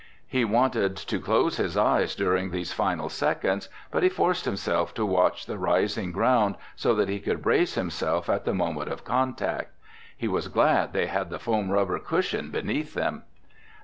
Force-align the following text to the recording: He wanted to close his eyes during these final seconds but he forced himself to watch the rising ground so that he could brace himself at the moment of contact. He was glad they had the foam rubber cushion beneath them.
He 0.25 0.43
wanted 0.45 0.95
to 0.97 1.19
close 1.19 1.57
his 1.57 1.77
eyes 1.77 2.15
during 2.15 2.49
these 2.49 2.73
final 2.73 3.07
seconds 3.07 3.69
but 3.91 4.01
he 4.01 4.09
forced 4.09 4.45
himself 4.45 4.95
to 4.95 5.05
watch 5.05 5.45
the 5.45 5.59
rising 5.59 6.11
ground 6.11 6.55
so 6.75 6.95
that 6.95 7.07
he 7.07 7.19
could 7.19 7.43
brace 7.43 7.75
himself 7.75 8.27
at 8.27 8.43
the 8.43 8.55
moment 8.55 8.89
of 8.91 9.03
contact. 9.05 9.75
He 10.17 10.27
was 10.27 10.47
glad 10.47 10.93
they 10.93 11.05
had 11.05 11.29
the 11.29 11.37
foam 11.37 11.69
rubber 11.69 11.99
cushion 11.99 12.49
beneath 12.49 12.95
them. 12.95 13.25